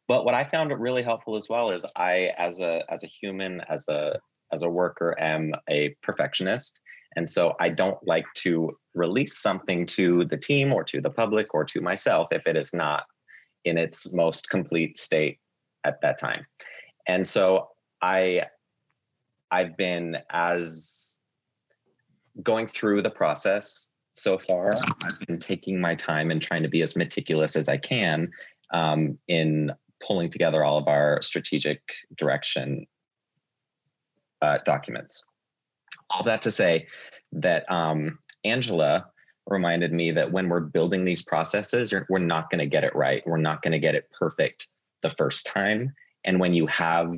but 0.08 0.24
what 0.24 0.34
I 0.34 0.42
found 0.42 0.72
really 0.78 1.02
helpful 1.02 1.36
as 1.36 1.48
well 1.48 1.70
is 1.70 1.86
I, 1.96 2.32
as 2.36 2.60
a 2.60 2.82
as 2.90 3.04
a 3.04 3.06
human, 3.06 3.62
as 3.68 3.88
a 3.88 4.18
as 4.52 4.62
a 4.62 4.68
worker, 4.68 5.18
am 5.18 5.52
a 5.70 5.94
perfectionist, 6.02 6.80
And 7.16 7.28
so 7.28 7.54
I 7.60 7.70
don't 7.70 7.98
like 8.06 8.26
to 8.38 8.76
release 8.94 9.40
something 9.40 9.86
to 9.86 10.24
the 10.26 10.36
team 10.36 10.72
or 10.72 10.84
to 10.84 11.00
the 11.00 11.10
public 11.10 11.54
or 11.54 11.64
to 11.64 11.80
myself 11.80 12.28
if 12.32 12.46
it 12.46 12.56
is 12.56 12.74
not 12.74 13.04
in 13.64 13.78
its 13.78 14.12
most 14.12 14.50
complete 14.50 14.98
state 14.98 15.38
at 15.84 16.00
that 16.02 16.18
time. 16.18 16.44
And 17.06 17.26
so 17.26 17.68
I 18.02 18.42
I've 19.52 19.76
been 19.76 20.16
as 20.30 21.20
going 22.42 22.66
through 22.66 23.02
the 23.02 23.10
process 23.10 23.92
so 24.12 24.38
far. 24.38 24.70
I've 25.04 25.20
been 25.26 25.38
taking 25.38 25.78
my 25.78 25.94
time 25.94 26.30
and 26.30 26.40
trying 26.40 26.62
to 26.62 26.68
be 26.68 26.82
as 26.82 26.96
meticulous 26.96 27.54
as 27.54 27.68
I 27.68 27.76
can 27.76 28.30
um, 28.72 29.16
in 29.28 29.70
pulling 30.02 30.30
together 30.30 30.64
all 30.64 30.78
of 30.78 30.88
our 30.88 31.20
strategic 31.20 31.82
direction 32.16 32.86
uh, 34.40 34.58
documents. 34.64 35.28
All 36.10 36.22
that 36.24 36.42
to 36.42 36.50
say 36.50 36.86
that 37.32 37.70
um, 37.70 38.18
Angela 38.44 39.06
reminded 39.46 39.92
me 39.92 40.12
that 40.12 40.32
when 40.32 40.48
we're 40.48 40.60
building 40.60 41.04
these 41.04 41.22
processes, 41.22 41.94
we're 42.08 42.18
not 42.18 42.50
going 42.50 42.58
to 42.58 42.66
get 42.66 42.84
it 42.84 42.94
right. 42.96 43.22
We're 43.26 43.36
not 43.36 43.60
going 43.60 43.72
to 43.72 43.78
get 43.78 43.94
it 43.94 44.10
perfect 44.18 44.68
the 45.02 45.10
first 45.10 45.46
time. 45.46 45.94
And 46.24 46.40
when 46.40 46.54
you 46.54 46.66
have 46.68 47.12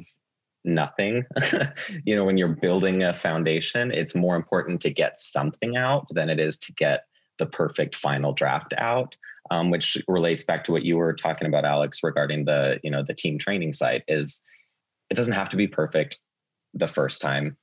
nothing, 0.64 1.24
you 2.04 2.16
know, 2.16 2.24
when 2.24 2.36
you're 2.36 2.48
building 2.48 3.02
a 3.02 3.14
foundation, 3.14 3.92
it's 3.92 4.14
more 4.14 4.36
important 4.36 4.80
to 4.82 4.90
get 4.90 5.18
something 5.18 5.76
out 5.76 6.06
than 6.10 6.30
it 6.30 6.40
is 6.40 6.58
to 6.58 6.72
get 6.72 7.04
the 7.38 7.46
perfect 7.46 7.94
final 7.94 8.32
draft 8.32 8.74
out. 8.78 9.16
Um, 9.50 9.70
which 9.70 9.98
relates 10.08 10.42
back 10.42 10.64
to 10.64 10.72
what 10.72 10.84
you 10.84 10.96
were 10.96 11.12
talking 11.12 11.46
about, 11.46 11.66
Alex, 11.66 12.02
regarding 12.02 12.46
the 12.46 12.80
you 12.82 12.90
know 12.90 13.02
the 13.02 13.12
team 13.12 13.38
training 13.38 13.74
site. 13.74 14.02
Is 14.08 14.46
it 15.10 15.14
doesn't 15.14 15.34
have 15.34 15.50
to 15.50 15.58
be 15.58 15.66
perfect 15.66 16.18
the 16.72 16.88
first 16.88 17.20
time. 17.20 17.56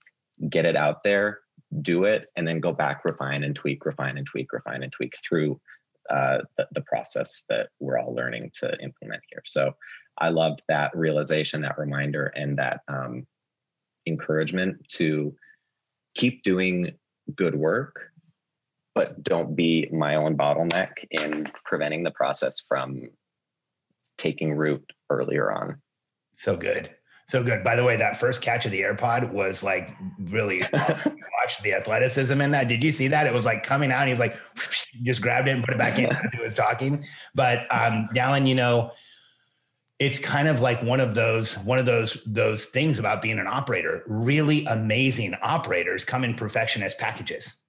Get 0.48 0.65
it 0.65 0.75
out 0.75 1.03
there, 1.03 1.39
do 1.81 2.05
it, 2.05 2.27
and 2.36 2.48
then 2.48 2.60
go 2.60 2.72
back, 2.72 3.03
refine 3.03 3.43
and 3.43 3.55
tweak, 3.55 3.84
refine 3.86 4.17
and 4.17 4.27
tweak, 4.27 4.53
refine 4.53 4.84
and 4.84 4.91
tweak 4.91 5.13
through 5.27 5.60
uh, 6.10 6.39
the, 6.58 6.67
the 6.74 6.81
process 6.81 7.46
that 7.50 7.70
we're 7.79 7.98
all 7.98 8.13
learning 8.13 8.51
to 8.55 8.77
implement 8.81 9.22
here. 9.29 9.41
So 9.46 9.74
I 10.18 10.30
loved 10.30 10.62
that 10.68 10.96
realization, 10.96 11.62
that 11.62 11.77
reminder, 11.77 12.27
and 12.27 12.58
that 12.60 12.82
um, 12.88 13.25
encouragement 14.06 14.88
to 14.89 15.36
keep 16.15 16.44
doing 16.44 16.91
good 17.36 17.56
work, 17.56 18.12
but 18.94 19.24
don't 19.24 19.56
be 19.56 19.89
my 19.91 20.15
own 20.15 20.38
bottleneck 20.38 20.91
in 21.10 21.46
preventing 21.65 22.03
the 22.03 22.12
process 22.12 22.60
from 22.60 23.10
taking 24.18 24.53
root 24.53 24.91
earlier 25.10 25.51
on. 25.51 25.82
So 26.34 26.56
good. 26.56 26.89
So 27.27 27.44
good. 27.44 27.63
By 27.63 27.75
the 27.75 27.84
way, 27.84 27.96
that 27.96 28.18
first 28.18 28.41
catch 28.41 28.65
of 28.65 28.72
the 28.72 28.82
AirPod 28.82 29.32
was 29.32 29.63
like 29.63 29.96
really 30.20 30.62
awesome. 30.74 31.15
Watch 31.41 31.62
the 31.63 31.74
athleticism 31.74 32.39
in 32.41 32.51
that. 32.51 32.68
Did 32.68 32.84
you 32.84 32.91
see 32.91 33.08
that? 33.08 33.25
It 33.25 33.34
was 33.34 33.46
like 33.46 33.63
coming 33.63 33.91
out. 33.91 34.08
he's 34.08 34.20
like, 34.20 34.36
just 35.03 35.22
grabbed 35.22 35.48
it 35.48 35.51
and 35.51 35.63
put 35.63 35.74
it 35.74 35.77
back 35.77 35.98
in 35.98 36.12
as 36.12 36.34
he 36.34 36.41
was 36.41 36.53
talking. 36.53 37.03
But 37.34 37.60
um, 37.74 38.08
Dallin, 38.13 38.48
you 38.48 38.56
know, 38.56 38.91
it's 40.01 40.17
kind 40.17 40.48
of 40.48 40.62
like 40.62 40.81
one 40.81 41.00
of 41.00 41.13
those 41.13 41.60
one 41.60 41.77
of 41.77 41.86
those 41.86 42.17
those 42.25 42.65
things 42.65 42.98
about 42.98 43.22
being 43.22 43.38
an 43.38 43.46
operator. 43.46 44.01
Really 44.08 44.65
amazing 44.65 45.36
operators 45.43 46.03
come 46.03 46.24
in 46.24 46.34
perfectionist 46.34 46.98
packages. 46.98 47.63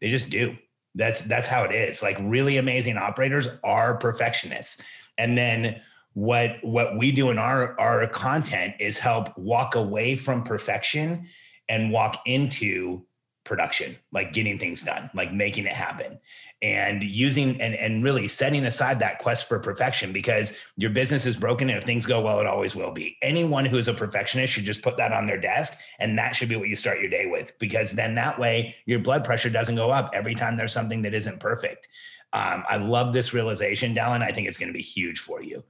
They 0.00 0.10
just 0.10 0.28
do. 0.28 0.56
That's 0.96 1.20
that's 1.20 1.46
how 1.46 1.62
it 1.62 1.72
is. 1.72 2.02
Like 2.02 2.16
really 2.20 2.56
amazing 2.56 2.98
operators 2.98 3.46
are 3.62 3.96
perfectionists. 3.96 4.84
And 5.18 5.38
then 5.38 5.80
what 6.14 6.56
what 6.62 6.98
we 6.98 7.12
do 7.12 7.30
in 7.30 7.38
our 7.38 7.78
our 7.78 8.08
content 8.08 8.74
is 8.80 8.98
help 8.98 9.38
walk 9.38 9.76
away 9.76 10.16
from 10.16 10.42
perfection 10.42 11.26
and 11.68 11.92
walk 11.92 12.22
into 12.26 13.06
production 13.46 13.96
like 14.12 14.32
getting 14.32 14.58
things 14.58 14.82
done 14.82 15.08
like 15.14 15.32
making 15.32 15.64
it 15.64 15.72
happen 15.72 16.18
and 16.62 17.02
using 17.02 17.60
and 17.60 17.74
and 17.74 18.02
really 18.02 18.26
setting 18.26 18.64
aside 18.64 18.98
that 18.98 19.18
quest 19.18 19.48
for 19.48 19.58
perfection 19.58 20.12
because 20.12 20.58
your 20.76 20.90
business 20.90 21.26
is 21.26 21.36
broken. 21.36 21.68
And 21.68 21.78
if 21.78 21.84
things 21.84 22.06
go 22.06 22.20
well 22.20 22.40
it 22.40 22.46
always 22.46 22.74
will 22.74 22.92
be. 22.92 23.18
Anyone 23.22 23.66
who 23.66 23.76
is 23.76 23.88
a 23.88 23.94
perfectionist 23.94 24.52
should 24.52 24.64
just 24.64 24.82
put 24.82 24.96
that 24.96 25.12
on 25.12 25.26
their 25.26 25.40
desk 25.40 25.78
and 25.98 26.18
that 26.18 26.34
should 26.34 26.48
be 26.48 26.56
what 26.56 26.68
you 26.68 26.76
start 26.76 27.00
your 27.00 27.10
day 27.10 27.26
with 27.26 27.58
because 27.58 27.92
then 27.92 28.14
that 28.14 28.38
way 28.38 28.74
your 28.86 29.00
blood 29.00 29.24
pressure 29.24 29.50
doesn't 29.50 29.76
go 29.76 29.90
up 29.90 30.10
every 30.14 30.34
time 30.34 30.56
there's 30.56 30.72
something 30.72 31.02
that 31.02 31.14
isn't 31.14 31.40
perfect. 31.40 31.88
Um, 32.32 32.64
i 32.68 32.76
love 32.76 33.12
this 33.12 33.32
realization 33.32 33.94
dallin. 33.94 34.22
I 34.22 34.32
think 34.32 34.48
it's 34.48 34.58
going 34.58 34.68
to 34.68 34.76
be 34.76 34.82
huge 34.82 35.20
for 35.20 35.42
you 35.42 35.62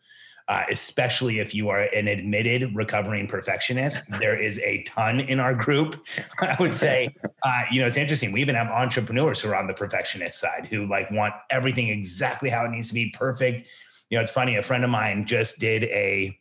uh, 0.49 0.63
especially 0.71 1.41
if 1.41 1.55
you 1.55 1.69
are 1.69 1.81
an 1.81 2.07
admitted 2.07 2.75
recovering 2.75 3.27
perfectionist. 3.27 4.09
There 4.21 4.41
is 4.41 4.59
a 4.61 4.83
ton 4.85 5.21
in 5.21 5.41
our 5.41 5.55
group. 5.55 6.07
I 6.41 6.57
would 6.61 6.77
say, 6.77 7.15
uh, 7.43 7.63
you 7.71 7.81
know, 7.81 7.87
it's 7.87 7.97
interesting. 7.97 8.33
We 8.33 8.41
even 8.41 8.55
have 8.55 8.69
entrepreneurs 8.69 9.41
who 9.41 9.51
are 9.51 9.57
on 9.57 9.67
the 9.67 9.75
perfectionist 9.75 10.39
side 10.39 10.67
who 10.67 10.87
like 10.87 11.11
want 11.11 11.35
everything 11.51 11.89
exactly 11.89 12.49
how 12.49 12.65
it 12.65 12.71
needs 12.71 12.89
to 12.89 12.95
be 12.95 13.11
perfect. 13.11 13.69
You 14.11 14.19
know, 14.19 14.23
it's 14.23 14.33
funny. 14.33 14.57
A 14.57 14.63
friend 14.63 14.85
of 14.85 14.91
mine 14.91 15.27
just 15.27 15.59
did 15.59 15.85
a 15.85 16.39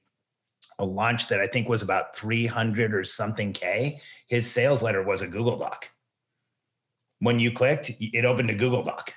a 0.78 0.86
launch 0.86 1.30
that 1.30 1.40
I 1.40 1.48
think 1.48 1.70
was 1.70 1.82
about 1.82 2.16
300 2.16 2.94
or 2.94 3.04
something 3.04 3.54
K. 3.54 3.98
His 4.28 4.50
sales 4.50 4.84
letter 4.84 5.02
was 5.02 5.22
a 5.22 5.28
Google 5.28 5.58
Doc. 5.58 5.90
When 7.20 7.40
you 7.40 7.52
clicked, 7.52 7.92
it 8.00 8.26
opened 8.26 8.50
a 8.50 8.56
Google 8.56 8.84
Doc 8.84 9.14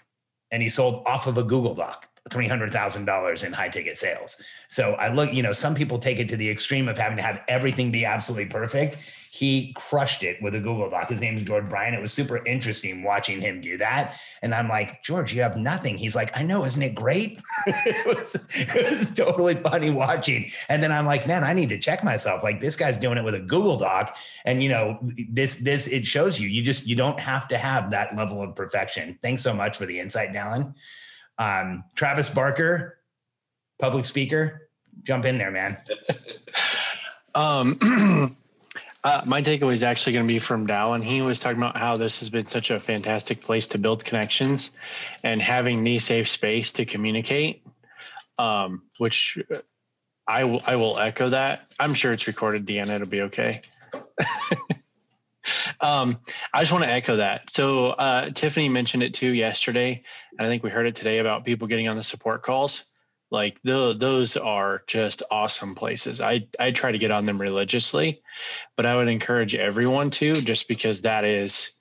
and 0.51 0.63
he 0.63 0.69
sold 0.69 1.03
off 1.07 1.27
of 1.27 1.37
a 1.37 1.43
Google 1.43 1.75
Doc. 1.75 2.08
$300,000 2.31 3.45
in 3.45 3.53
high 3.53 3.69
ticket 3.69 3.97
sales. 3.97 4.43
So 4.69 4.93
I 4.95 5.13
look, 5.13 5.33
you 5.33 5.43
know, 5.43 5.53
some 5.53 5.75
people 5.75 5.99
take 5.99 6.19
it 6.19 6.29
to 6.31 6.37
the 6.37 6.49
extreme 6.49 6.89
of 6.89 6.99
having 6.99 7.17
to 7.17 7.23
have 7.23 7.41
everything 7.49 7.91
be 7.91 8.05
absolutely 8.05 8.47
perfect. 8.47 8.97
He 9.31 9.73
crushed 9.75 10.25
it 10.25 10.43
with 10.43 10.55
a 10.55 10.59
Google 10.59 10.91
Doc. 10.91 11.11
His 11.11 11.21
name 11.21 11.35
is 11.35 11.43
George 11.43 11.69
Bryan. 11.69 11.95
It 11.95 12.01
was 12.01 12.13
super 12.13 12.45
interesting 12.45 13.05
watching 13.05 13.41
him 13.41 13.61
do 13.61 13.79
that. 13.79 14.19
And 14.43 14.55
I'm 14.55 14.69
like, 14.69 15.03
George, 15.03 15.33
you 15.33 15.43
have 15.43 15.57
nothing. 15.57 15.97
He's 15.97 16.17
like, 16.17 16.37
I 16.37 16.43
know, 16.43 16.65
isn't 16.65 16.83
it 16.83 16.95
great? 16.95 17.41
it, 17.67 18.07
was, 18.07 18.35
it 18.51 18.91
was 18.91 19.15
totally 19.15 19.55
funny 19.55 19.91
watching. 19.91 20.51
And 20.69 20.83
then 20.83 20.91
I'm 20.91 21.07
like, 21.07 21.29
man, 21.29 21.45
I 21.45 21.53
need 21.53 21.69
to 21.69 21.79
check 21.79 22.03
myself. 22.03 22.43
Like 22.43 22.59
this 22.59 22.75
guy's 22.75 22.99
doing 22.99 23.17
it 23.17 23.25
with 23.25 23.35
a 23.35 23.41
Google 23.41 23.77
Doc. 23.77 24.17
And 24.45 24.63
you 24.63 24.71
know, 24.71 24.99
this, 25.03 25.59
this, 25.59 25.87
it 25.87 26.05
shows 26.05 26.41
you, 26.41 26.49
you 26.49 26.63
just, 26.63 26.87
you 26.87 26.97
don't 26.97 27.21
have 27.21 27.47
to 27.49 27.59
have 27.59 27.93
that 27.93 28.17
level 28.17 28.43
of 28.43 28.57
perfection. 28.57 29.19
Thanks 29.23 29.43
so 29.43 29.53
much 29.53 29.77
for 29.77 29.87
the 29.87 30.01
insight, 30.01 30.33
Dallin. 30.33 30.75
Um, 31.39 31.85
Travis 31.95 32.29
Barker, 32.29 32.99
public 33.79 34.05
speaker, 34.05 34.71
jump 35.03 35.25
in 35.25 35.39
there, 35.39 35.51
man. 35.51 35.79
um, 37.35 37.79
uh, 39.05 39.23
my 39.25 39.43
takeaway 39.43 39.73
is 39.73 39.83
actually 39.83 40.15
going 40.15 40.27
to 40.27 40.33
be 40.33 40.39
from 40.39 40.67
Dallin. 40.67 41.03
He 41.03 41.23
was 41.23 41.39
talking 41.39 41.59
about 41.59 41.77
how 41.77 41.97
this 41.97 42.19
has 42.19 42.29
been 42.29 42.47
such 42.47 42.71
a 42.71 42.81
fantastic 42.81 43.43
place 43.43 43.69
to 43.69 43.79
build 43.79 44.05
connections 44.05 44.73
and 45.23 45.41
having 45.41 45.85
the 45.85 45.99
safe 45.99 46.29
space 46.29 46.73
to 46.73 46.85
communicate, 46.85 47.65
um, 48.39 48.83
which 48.99 49.39
I 50.27 50.43
I 50.43 50.77
will 50.77 50.99
echo 50.99 51.31
that. 51.31 51.73
I'm 51.79 51.95
sure 51.95 52.13
it's 52.13 52.27
recorded, 52.27 52.67
Deanna. 52.67 52.97
It'll 52.97 53.07
be 53.07 53.23
okay. 53.23 53.63
um, 55.81 56.19
I 56.53 56.61
just 56.61 56.73
want 56.73 56.85
to 56.85 56.91
echo 56.91 57.17
that. 57.17 57.51
So 57.51 57.89
uh, 57.89 58.31
Tiffany 58.31 58.69
mentioned 58.69 59.03
it 59.03 59.15
too 59.15 59.31
yesterday, 59.31 60.03
and 60.39 60.47
I 60.47 60.51
think 60.51 60.63
we 60.63 60.71
heard 60.71 60.87
it 60.87 60.97
today 60.97 61.19
about 61.19 61.45
people 61.45 61.69
getting 61.69 61.89
on 61.89 61.97
the 61.97 62.03
support 62.03 62.43
calls. 62.43 62.85
Like 63.31 63.61
the, 63.63 63.95
those 63.95 64.37
are 64.37 64.83
just 64.87 65.23
awesome 65.31 65.75
places. 65.75 66.21
I 66.21 66.49
I 66.59 66.71
try 66.71 66.93
to 66.93 66.99
get 66.99 67.11
on 67.11 67.25
them 67.25 67.41
religiously, 67.41 68.23
but 68.77 68.87
I 68.87 68.97
would 68.97 69.09
encourage 69.09 69.55
everyone 69.55 70.11
to 70.13 70.33
just 70.33 70.67
because 70.67 71.03
that 71.03 71.25
is 71.25 71.73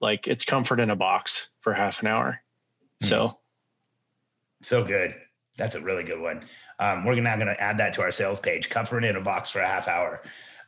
like 0.00 0.26
it's 0.26 0.44
comfort 0.44 0.80
in 0.80 0.90
a 0.90 0.96
box 0.96 1.48
for 1.60 1.72
half 1.72 2.00
an 2.00 2.08
hour. 2.08 2.42
Mm-hmm. 3.02 3.08
So 3.08 3.38
so 4.62 4.84
good. 4.84 5.14
That's 5.56 5.74
a 5.74 5.82
really 5.82 6.02
good 6.04 6.20
one. 6.20 6.44
Um, 6.78 7.04
we're 7.04 7.20
now 7.20 7.36
going 7.36 7.48
to 7.48 7.60
add 7.60 7.78
that 7.78 7.92
to 7.94 8.02
our 8.02 8.10
sales 8.10 8.40
page. 8.40 8.70
Comfort 8.70 9.04
in 9.04 9.16
a 9.16 9.20
box 9.20 9.50
for 9.50 9.60
a 9.60 9.66
half 9.66 9.86
hour. 9.86 10.20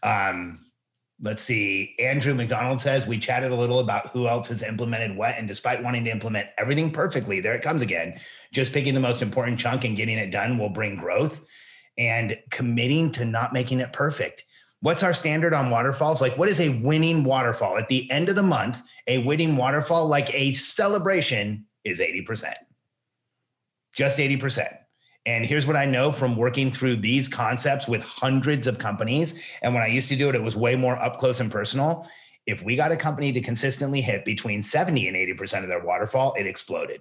Um, 0.03 0.59
Let's 1.23 1.43
see. 1.43 1.95
Andrew 2.01 2.35
McDonald 2.35 2.81
says 2.81 3.07
we 3.07 3.19
chatted 3.19 3.53
a 3.53 3.57
little 3.57 3.79
about 3.79 4.09
who 4.09 4.27
else 4.27 4.49
has 4.49 4.63
implemented 4.63 5.17
what, 5.17 5.37
and 5.39 5.47
despite 5.47 5.83
wanting 5.83 6.05
to 6.05 6.11
implement 6.11 6.49
everything 6.59 6.91
perfectly, 6.91 7.41
there 7.41 7.55
it 7.55 7.63
comes 7.63 7.83
again. 7.83 8.19
Just 8.53 8.73
picking 8.73 8.95
the 8.95 9.01
most 9.01 9.23
important 9.23 9.59
chunk 9.59 9.85
and 9.85 9.97
getting 9.97 10.19
it 10.19 10.31
done 10.31 10.59
will 10.59 10.69
bring 10.69 10.97
growth, 10.97 11.41
and 11.97 12.37
committing 12.51 13.13
to 13.13 13.25
not 13.25 13.53
making 13.53 13.81
it 13.81 13.93
perfect. 13.93 14.45
What's 14.81 15.03
our 15.03 15.15
standard 15.15 15.55
on 15.55 15.71
waterfalls? 15.71 16.21
Like, 16.21 16.37
what 16.37 16.49
is 16.49 16.61
a 16.61 16.81
winning 16.81 17.25
waterfall? 17.25 17.79
At 17.79 17.89
the 17.89 18.11
end 18.11 18.29
of 18.29 18.37
the 18.37 18.43
month, 18.43 18.83
a 19.07 19.19
winning 19.19 19.57
waterfall, 19.57 20.07
like 20.07 20.35
a 20.35 20.53
celebration, 20.55 21.67
is 21.85 22.01
80%. 22.01 22.53
Just 23.95 24.19
80%. 24.19 24.77
And 25.27 25.47
here's 25.47 25.67
what 25.67 25.77
I 25.77 25.87
know 25.87 26.13
from 26.13 26.37
working 26.37 26.71
through 26.71 26.97
these 26.97 27.29
concepts 27.29 27.89
with 27.89 28.03
hundreds 28.03 28.67
of 28.67 28.79
companies. 28.79 29.41
And 29.63 29.73
when 29.73 29.83
I 29.83 29.87
used 29.87 30.11
to 30.11 30.17
do 30.17 30.29
it, 30.29 30.35
it 30.35 30.43
was 30.43 30.55
way 30.55 30.77
more 30.77 31.01
up 31.03 31.19
close 31.19 31.41
and 31.41 31.51
personal. 31.51 32.07
If 32.47 32.63
we 32.63 32.77
got 32.77 32.93
a 32.93 32.97
company 32.97 33.33
to 33.33 33.41
consistently 33.41 34.03
hit 34.03 34.27
between 34.27 34.61
70 34.61 35.09
and 35.09 35.17
80% 35.17 35.63
of 35.63 35.69
their 35.69 35.83
waterfall, 35.83 36.35
it 36.35 36.47
exploded. 36.47 37.01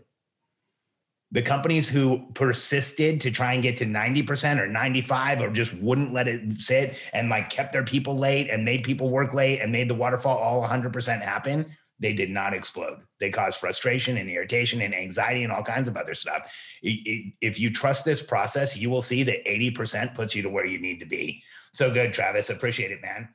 The 1.34 1.42
companies 1.42 1.90
who 1.90 2.32
persisted 2.34 3.20
to 3.22 3.32
try 3.32 3.54
and 3.54 3.64
get 3.64 3.78
to 3.78 3.86
90% 3.86 4.60
or 4.60 4.68
95 4.68 5.42
or 5.42 5.50
just 5.50 5.74
wouldn't 5.74 6.14
let 6.14 6.28
it 6.28 6.54
sit 6.54 6.96
and 7.12 7.28
like 7.28 7.50
kept 7.50 7.74
their 7.74 7.84
people 7.84 8.18
late 8.18 8.50
and 8.50 8.64
made 8.64 8.84
people 8.84 9.10
work 9.10 9.34
late 9.34 9.60
and 9.60 9.72
made 9.72 9.90
the 9.90 9.96
waterfall 9.96 10.38
all 10.38 10.66
100% 10.66 11.22
happen, 11.22 11.76
they 12.04 12.14
did 12.14 12.30
not 12.30 12.54
explode. 12.54 13.00
They 13.20 13.30
caused 13.30 13.60
frustration 13.60 14.18
and 14.18 14.30
irritation 14.30 14.82
and 14.82 14.94
anxiety 14.94 15.44
and 15.44 15.52
all 15.52 15.64
kinds 15.64 15.88
of 15.88 15.96
other 15.96 16.14
stuff. 16.14 16.54
If 16.82 17.60
you 17.60 17.70
trust 17.70 18.06
this 18.06 18.22
process, 18.22 18.78
you 18.78 18.90
will 18.90 19.02
see 19.02 19.24
that 19.24 19.46
80% 19.46 20.14
puts 20.14 20.36
you 20.36 20.42
to 20.44 20.50
where 20.50 20.66
you 20.66 20.80
need 20.80 21.00
to 21.00 21.06
be. 21.06 21.42
So 21.72 21.92
good, 21.92 22.14
Travis. 22.14 22.50
Appreciate 22.50 22.92
it, 22.92 23.02
man. 23.02 23.30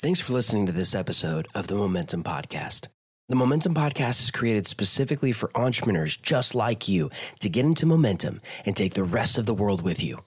Thanks 0.00 0.20
for 0.20 0.32
listening 0.32 0.66
to 0.66 0.72
this 0.72 0.94
episode 0.94 1.48
of 1.54 1.66
the 1.66 1.74
Momentum 1.74 2.22
Podcast. 2.22 2.88
The 3.28 3.36
Momentum 3.36 3.74
Podcast 3.74 4.22
is 4.22 4.30
created 4.30 4.66
specifically 4.66 5.32
for 5.32 5.50
entrepreneurs 5.54 6.16
just 6.16 6.54
like 6.54 6.88
you 6.88 7.10
to 7.40 7.48
get 7.48 7.64
into 7.64 7.86
momentum 7.86 8.42
and 8.66 8.76
take 8.76 8.92
the 8.92 9.02
rest 9.02 9.38
of 9.38 9.46
the 9.46 9.54
world 9.54 9.80
with 9.80 10.02
you. 10.02 10.22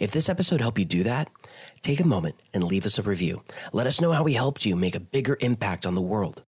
If 0.00 0.10
this 0.10 0.28
episode 0.28 0.60
helped 0.60 0.78
you 0.78 0.84
do 0.84 1.02
that, 1.04 1.30
take 1.82 2.00
a 2.00 2.06
moment 2.06 2.36
and 2.52 2.62
leave 2.64 2.86
us 2.86 2.98
a 2.98 3.02
review. 3.02 3.42
Let 3.72 3.86
us 3.86 4.00
know 4.00 4.12
how 4.12 4.22
we 4.22 4.34
helped 4.34 4.66
you 4.66 4.76
make 4.76 4.94
a 4.94 5.00
bigger 5.00 5.36
impact 5.40 5.86
on 5.86 5.94
the 5.94 6.02
world. 6.02 6.42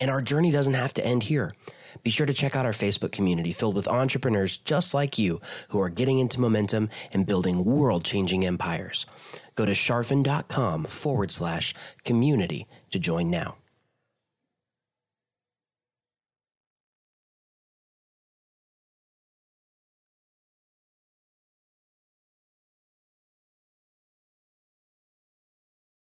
And 0.00 0.10
our 0.10 0.22
journey 0.22 0.50
doesn't 0.50 0.74
have 0.74 0.94
to 0.94 1.06
end 1.06 1.24
here. 1.24 1.54
Be 2.02 2.10
sure 2.10 2.26
to 2.26 2.32
check 2.32 2.56
out 2.56 2.66
our 2.66 2.72
Facebook 2.72 3.12
community 3.12 3.52
filled 3.52 3.76
with 3.76 3.86
entrepreneurs 3.86 4.56
just 4.56 4.94
like 4.94 5.18
you 5.18 5.40
who 5.68 5.80
are 5.80 5.88
getting 5.88 6.18
into 6.18 6.40
momentum 6.40 6.90
and 7.12 7.26
building 7.26 7.64
world 7.64 8.04
changing 8.04 8.44
empires. 8.44 9.06
Go 9.54 9.64
to 9.64 9.72
charfen.com 9.72 10.84
forward 10.84 11.30
slash 11.30 11.74
community 12.04 12.66
to 12.90 12.98
join 12.98 13.30
now. 13.30 13.56